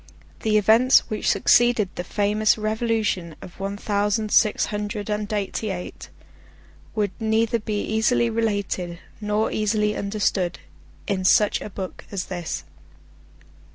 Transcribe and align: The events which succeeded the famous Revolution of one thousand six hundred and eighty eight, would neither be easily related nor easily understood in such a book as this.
The 0.39 0.57
events 0.57 1.11
which 1.11 1.29
succeeded 1.29 1.89
the 1.93 2.03
famous 2.03 2.57
Revolution 2.57 3.35
of 3.39 3.59
one 3.59 3.77
thousand 3.77 4.31
six 4.31 4.65
hundred 4.73 5.11
and 5.11 5.31
eighty 5.31 5.69
eight, 5.69 6.09
would 6.95 7.11
neither 7.19 7.59
be 7.59 7.81
easily 7.83 8.27
related 8.27 8.97
nor 9.21 9.51
easily 9.51 9.95
understood 9.95 10.57
in 11.05 11.23
such 11.23 11.61
a 11.61 11.69
book 11.69 12.03
as 12.11 12.25
this. 12.25 12.63